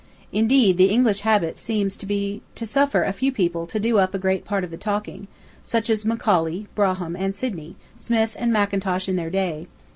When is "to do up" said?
3.67-4.15